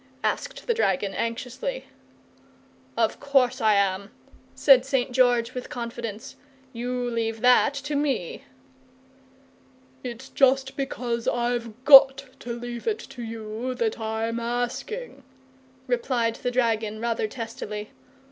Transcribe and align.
asked 0.23 0.65
the 0.65 0.73
dragon, 0.73 1.13
anxiously. 1.13 1.85
"Of 2.97 3.19
course 3.19 3.61
I 3.61 3.75
am," 3.75 4.09
said 4.55 4.83
St. 4.83 5.11
George, 5.11 5.53
with 5.53 5.69
confidence. 5.69 6.37
"You 6.73 7.07
leave 7.07 7.41
that 7.41 7.75
to 7.85 7.95
me!" 7.95 8.43
"It's 10.03 10.29
just 10.29 10.75
because 10.75 11.27
I've 11.27 11.85
GOT 11.85 12.29
to 12.39 12.51
leave 12.51 12.87
it 12.87 12.97
to 12.97 13.21
you 13.21 13.75
that 13.75 13.99
I'm 13.99 14.39
asking," 14.39 15.21
replied 15.85 16.37
the 16.37 16.49
dragon, 16.49 16.99
rather 16.99 17.27
testily. 17.27 17.91